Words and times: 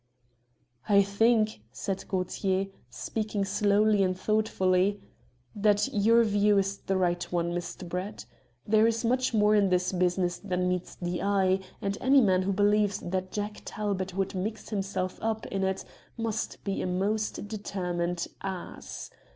"I 0.89 1.03
think," 1.03 1.61
said 1.71 2.05
Gaultier, 2.07 2.65
speaking 2.89 3.45
slowly 3.45 4.01
and 4.01 4.17
thoughtfully, 4.17 4.99
"that 5.55 5.93
your 5.93 6.23
view 6.23 6.57
is 6.57 6.79
the 6.79 6.97
right 6.97 7.23
one, 7.31 7.51
Mr. 7.51 7.87
Brett. 7.87 8.25
There 8.65 8.87
is 8.87 9.05
much 9.05 9.31
more 9.31 9.53
in 9.53 9.69
this 9.69 9.91
business 9.91 10.39
than 10.39 10.67
meets 10.67 10.95
the 10.95 11.21
eye, 11.21 11.59
and 11.83 11.99
any 12.01 12.19
man 12.19 12.41
who 12.41 12.51
believes 12.51 12.99
that 13.01 13.31
Jack 13.31 13.61
Talbot 13.63 14.15
would 14.15 14.33
mix 14.33 14.69
himself 14.69 15.19
up 15.21 15.45
in 15.45 15.63
it 15.63 15.85
must 16.17 16.63
be 16.63 16.81
a 16.81 16.87
most 16.87 17.47
determined 17.47 18.25
ass. 18.41 19.11